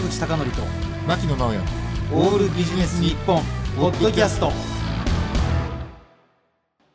[0.00, 0.62] 坂口孝則と
[1.06, 1.58] 牧野直哉。
[2.14, 3.42] オールビジネス日本
[3.76, 4.50] ポッドキャスト。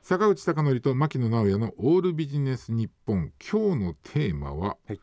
[0.00, 3.30] 坂口孝則と牧野直哉のオールビジネス日本。
[3.38, 5.00] 今日のテーマは、はい。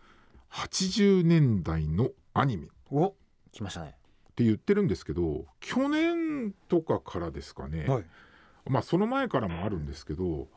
[0.52, 2.66] 80年代のアニメ。
[2.66, 3.14] っお
[3.52, 3.96] 来ましたね。
[4.36, 8.70] て言ってるんですけど去年とかからですかね、い。
[8.72, 10.48] まあその前からもあるんですけど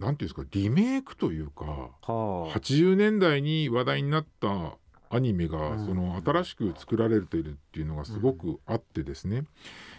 [0.00, 2.08] なんていうんですかリメイクというかはあ。
[2.58, 4.78] 80年代に話題になった
[5.12, 5.86] アニメがうん。
[5.86, 9.44] その新しく作られているっていうのがすごくあってですね。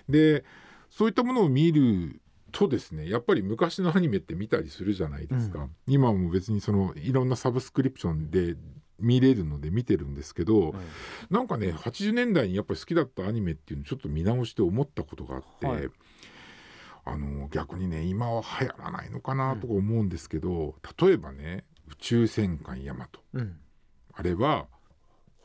[0.09, 0.44] で
[0.89, 2.20] そういったものを見る
[2.52, 5.76] とですねやっぱり昔のアニメって見たりするじゃないですか、うん。
[5.88, 8.55] 今はもう別にそのいろんなサブスクリプションで
[8.99, 10.76] 見れるので見てるんですけど、
[11.30, 15.89] なんかね80年代にやっぱり好きだったアニメっていうのをちょっと見直して思ったことがあって、はい。
[17.05, 23.20] あの逆にね今は流行らないのかなとか思うんですけど、例えばね「宇宙戦艦ヤマト。
[23.34, 23.58] うん」
[24.16, 24.67] あれは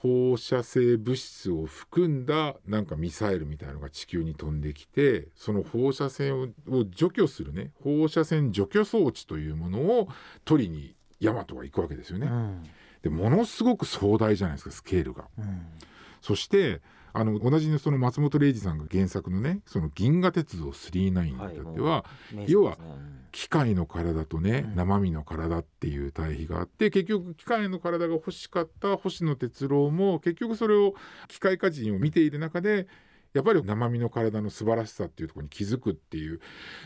[0.00, 10.08] 放射性物質を含んだなんかミサイルみたいなのが地球に飛んできてその放射線をを除去するね放射線除去装置というものを
[10.44, 12.26] 取りにヤマトは行くわけですよね。
[12.26, 12.62] うん
[13.02, 15.26] でものすごく壮大じゃないですかスケールが。
[15.38, 15.66] うん
[16.20, 16.80] そして
[17.12, 22.78] あの同じその松本零士さんが原作のね「その銀河鉄道999」に至っては、名作要は
[23.32, 24.74] 機械の体とね、うん。
[24.76, 30.94] 生身の体っていう対比があって結局機械の体が欲しかった星野哲郎も結局それを
[31.28, 32.86] 機械化人を見ている中で
[33.34, 36.40] やっぱり生身の体の素晴らしさっていうところに気づくっていう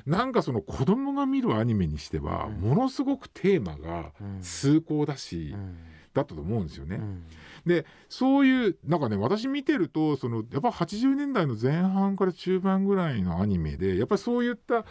[0.06, 2.54] なんかその子供が見るアニメにしては、うん。
[2.60, 4.42] ものすごくテーマがうん。
[4.42, 5.76] 崇高だし、うん
[6.14, 6.96] だったと思うんですよね。
[6.96, 7.24] うん。
[7.66, 14.83] でそういうなんかね私見てるとそのやっぱ80年代の前半から中盤ぐらいのアニメでやっぱりそういった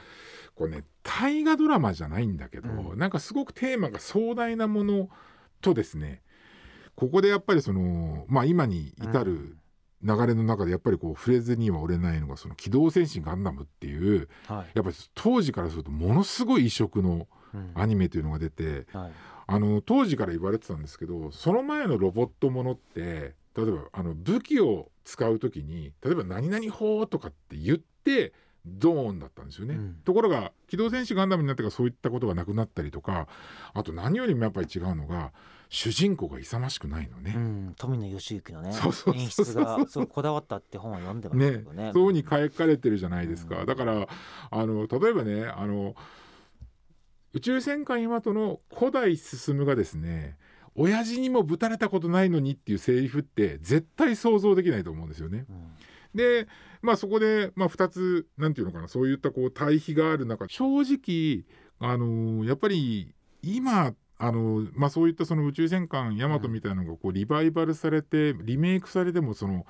[0.55, 2.97] こうね大河ドラマじゃないんだけど、うん。
[2.97, 5.09] なんかすごくテーマが壮大なもの
[5.61, 6.21] とですね
[6.95, 9.57] ここでやっぱりそのまあ今に至る
[10.03, 14.71] 流れの中でやっぱりこう触れずには折れないのがその「機動戦士ガンダム」っていうはい。
[14.73, 17.71] やっぱり当時からするとものすごい異色のうん。
[17.75, 19.11] アニメというのが出てはい
[19.47, 28.33] あの当時から言われてたんですけどその前のロボットものって例えばあの武器を使う時に例えば「何々法」とかって言って
[28.65, 29.75] ドーンだったんですよね。
[29.75, 29.93] うん。
[30.05, 33.27] ところが「機動戦士ガンダム」になってからそういったことがなくなったりとか
[33.73, 35.33] あと何よりもやっぱり違うのが
[35.69, 37.33] 主人公が勇ましくないのね。
[37.35, 37.73] うん。
[37.77, 38.71] 富野義行のね
[39.15, 41.91] 演出がそうこだわったって本は読んでましたけねどね。
[41.93, 43.65] そういうふうに書かれてるじゃないですか、うん。
[43.65, 44.07] だから
[44.51, 45.95] あの例えばねあの
[47.33, 50.37] 宇宙戦艦ヤマトの古代進がですね
[50.75, 55.45] 親父にもぶたれたことないのにっていうセリフって絶対想像できないと思うんですよね。
[55.49, 55.71] うん
[56.15, 56.47] で
[56.81, 61.45] まあそこで、まあ、2つなんていうのかなそういったこう対比がある中正直
[61.79, 69.65] あのやっぱり今あの、まあ、そういったその宇宙戦艦ヤマトみたいなのがこうリバイバルされてリメイクされてもその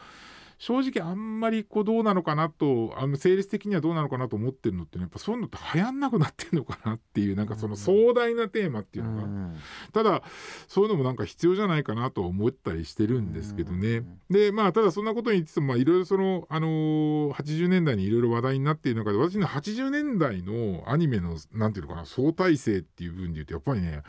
[0.62, 9.56] 正直あんまりこうどうなのかなとあの成立的にはどうなのかなと思ってるのってねやっぱそういうのって流行んなくなってんのかなっていうなんかその壮大なテーマっていうのが、うん
[9.92, 10.22] ただ
[10.68, 13.98] そういうのもなんか必要じゃないかなと思ったりしてるんですけどね。
[13.98, 24.04] うんでまあただそんなことに言っててもまあいろいろその、あのー80年代にいろいろ話題になっている中で私の80年代のアニメのなんていうのかな相対性っていう部分で言うとやっぱりね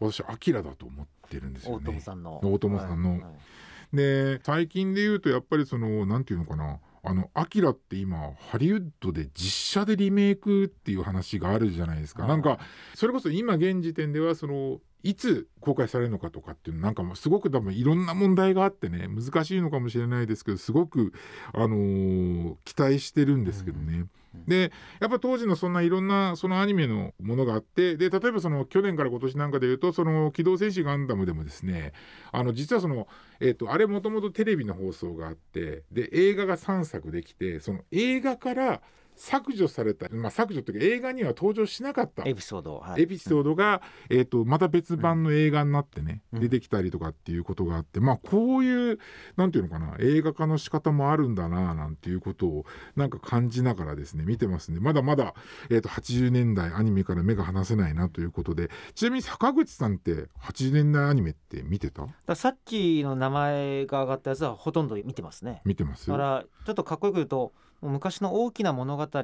[0.00, 1.84] 私アキラだと思ってるんですよ大ね。
[1.84, 2.40] 友さんの。
[2.42, 3.10] 大友さんの。
[3.10, 3.30] はいはい
[3.92, 6.78] で最近で言うとやっぱりそのなんていうのかな。
[7.04, 12.30] あのアキラって今ハリウッドで実写でリメイクっていう話があるじゃないですか、はい。
[12.30, 12.58] なんか
[12.94, 21.12] それこそ今現時点ではそのいつ公開されるのかとかっていうのなんかもうすごく多分いろんな問題があってね難しいのかもしれないですけどすごく、
[21.54, 23.98] あのー期待してるんですけどね。
[23.98, 24.10] うん
[24.46, 31.92] でやっぱ当時のそんないろんなそのアニメのものがあってで例えばその去年から今年なんかでいうとその「機動戦士ガンダム」でもですね
[32.32, 33.08] あの実はその、
[33.40, 38.82] えー、とあれもともとテレビの放送があってで映画が3作できてその映画から
[39.18, 42.22] 削除された、まあ、削除というか映画には登場しなかった。
[42.26, 43.02] エピソードはい。
[43.02, 46.40] エピソードが、えー、とまた別版の映画になってね、うん。
[46.40, 48.98] 出てきたりとかっていうことがあってまあこういう
[49.36, 52.64] なんていうのかな映画化の仕方もあるんだななんていうことを
[52.96, 55.34] なんか感じながらですね見てますんでまだまだ、
[55.70, 62.06] えー、と80年代アニメから目が離せないなということでちなみに坂口さんって80年代アニメって見てた？
[62.26, 65.62] ださっきの名前が上がったやつはほとんど見てますね。
[65.64, 66.06] 見てます？
[66.06, 69.22] だからちょっとかっこよく言うと昔の大きな物語か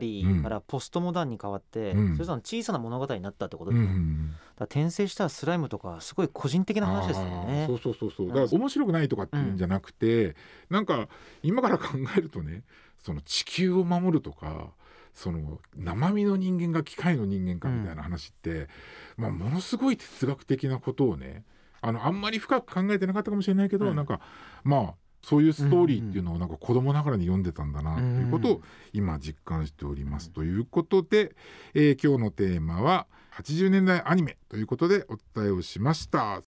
[0.49, 2.13] らポストモダンに変わって、うん。
[2.15, 7.65] それぞれの小さな物語になったってことうんうですね、んだ転生したスライムとかすごい個人的な話ですよね。
[7.67, 8.29] そうそうそうそう。
[8.29, 10.37] だから面白くないとかっていうんじゃなくて、
[10.71, 11.09] なんか
[11.43, 11.87] 今から考
[12.17, 12.63] えるとね
[13.03, 14.71] その地球を守るとか
[15.15, 18.69] その生身の人間が機械の人間かみたいな話って、
[19.17, 21.45] まあ、ものすごい哲学的なことをね
[21.81, 23.97] あのあんまり深く考えてなかったかもしれないけど、うん。
[23.97, 24.21] なんか
[24.63, 28.63] まあそういうストーリーっていうのをなんか子供ながらに読んでたんだなということを
[28.93, 30.31] 今実感しております。
[30.31, 31.35] ということで、
[31.73, 33.07] えー、今日のテーマは
[33.39, 36.43] 80年代アニメということでお伝えをしました。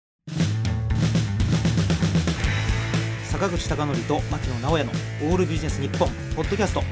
[3.25, 4.93] 坂口孝則と牧野直哉の
[5.25, 6.83] オールビジネス日本ポッドキャスト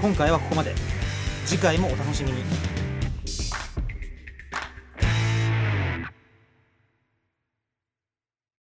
[0.00, 0.74] 今回はここまで
[1.44, 2.42] 次回もお楽しみに